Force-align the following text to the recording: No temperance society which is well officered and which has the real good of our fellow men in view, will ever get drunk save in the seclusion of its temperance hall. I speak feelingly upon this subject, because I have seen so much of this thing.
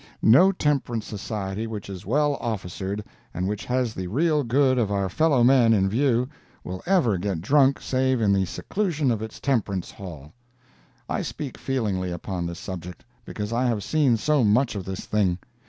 No 0.23 0.51
temperance 0.51 1.05
society 1.05 1.67
which 1.67 1.87
is 1.87 2.07
well 2.07 2.33
officered 2.41 3.05
and 3.35 3.47
which 3.47 3.65
has 3.65 3.93
the 3.93 4.07
real 4.07 4.43
good 4.43 4.79
of 4.79 4.91
our 4.91 5.09
fellow 5.09 5.43
men 5.43 5.73
in 5.73 5.87
view, 5.87 6.27
will 6.63 6.81
ever 6.87 7.19
get 7.19 7.39
drunk 7.41 7.79
save 7.79 8.19
in 8.19 8.33
the 8.33 8.45
seclusion 8.45 9.11
of 9.11 9.21
its 9.21 9.39
temperance 9.39 9.91
hall. 9.91 10.33
I 11.07 11.21
speak 11.21 11.55
feelingly 11.55 12.09
upon 12.09 12.47
this 12.47 12.57
subject, 12.57 13.05
because 13.25 13.53
I 13.53 13.67
have 13.67 13.83
seen 13.83 14.17
so 14.17 14.43
much 14.43 14.73
of 14.73 14.85
this 14.85 15.01
thing. 15.05 15.37